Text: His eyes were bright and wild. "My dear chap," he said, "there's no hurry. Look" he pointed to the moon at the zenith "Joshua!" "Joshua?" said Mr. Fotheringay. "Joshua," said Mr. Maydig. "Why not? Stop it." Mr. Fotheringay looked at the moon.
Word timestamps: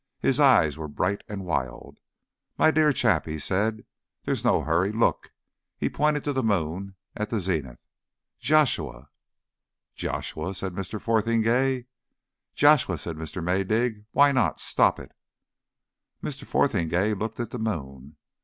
His 0.19 0.39
eyes 0.39 0.79
were 0.79 0.87
bright 0.87 1.23
and 1.29 1.45
wild. 1.45 1.99
"My 2.57 2.71
dear 2.71 2.91
chap," 2.91 3.27
he 3.27 3.37
said, 3.37 3.85
"there's 4.25 4.43
no 4.43 4.63
hurry. 4.63 4.91
Look" 4.91 5.29
he 5.77 5.91
pointed 5.91 6.23
to 6.23 6.33
the 6.33 6.41
moon 6.41 6.95
at 7.15 7.29
the 7.29 7.39
zenith 7.39 7.85
"Joshua!" 8.39 9.11
"Joshua?" 9.93 10.55
said 10.55 10.73
Mr. 10.73 10.99
Fotheringay. 10.99 11.85
"Joshua," 12.55 12.97
said 12.97 13.15
Mr. 13.15 13.43
Maydig. 13.43 14.03
"Why 14.11 14.31
not? 14.31 14.59
Stop 14.59 14.99
it." 14.99 15.11
Mr. 16.23 16.45
Fotheringay 16.47 17.13
looked 17.13 17.39
at 17.39 17.51
the 17.51 17.59
moon. 17.59 18.17